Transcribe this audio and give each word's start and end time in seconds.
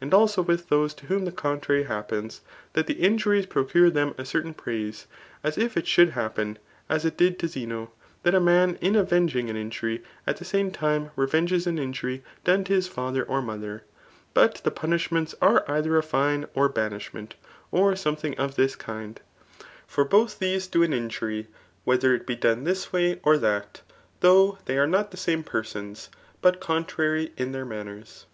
And 0.00 0.14
also 0.14 0.40
with: 0.40 0.68
those 0.68 0.94
to 0.94 1.06
whom 1.06 1.24
the 1.26 1.32
contrary 1.32 1.82
happens, 1.82 2.40
Aat 2.74 2.86
the 2.86 2.94
injuries 2.94 3.44
procure 3.44 3.90
them 3.90 4.14
a 4.16 4.24
certain 4.24 4.54
praise, 4.54 5.06
as 5.44 5.56
tf 5.56 5.76
it 5.76 5.86
should 5.86 6.10
happen, 6.10 6.56
as 6.88 7.04
it 7.04 7.18
did 7.18 7.38
to 7.40 7.48
Zeno, 7.48 7.90
that 8.22 8.34
a 8.34 8.40
man 8.40 8.78
in 8.80 8.94
avenging 8.96 9.50
an 9.50 9.56
injury, 9.56 10.02
at 10.26 10.36
the 10.38 10.44
same 10.44 10.70
time 10.70 11.10
revenges 11.16 11.66
an 11.66 11.78
injury 11.78 12.22
done 12.44 12.64
to 12.64 12.72
his 12.74 12.88
fether 12.88 13.24
or 13.24 13.42
mother; 13.42 13.82
but 14.32 14.54
the 14.64 14.70
puni^ments 14.70 15.34
are 15.42 15.68
either 15.70 15.98
a 15.98 16.02
fine 16.02 16.46
ct 16.54 16.74
banishment, 16.74 17.34
or 17.72 17.94
something 17.96 18.38
of 18.38 18.54
this 18.54 18.74
kind. 18.76 19.20
For 19.86 20.04
both 20.04 20.38
diese 20.40 20.68
do 20.68 20.82
an 20.82 20.94
injury, 20.94 21.48
whether 21.84 22.14
it 22.14 22.26
be 22.26 22.36
done 22.36 22.64
this 22.64 22.90
way 22.92 23.20
or 23.22 23.34
diat, 23.34 23.82
diough 24.22 24.64
they 24.64 24.78
are 24.78 24.86
not 24.86 25.10
the 25.10 25.18
same 25.18 25.42
persons, 25.42 26.08
but 26.40 26.60
contrary 26.60 27.32
in 27.36 27.52
dieir 27.52 27.66
manners. 27.66 28.24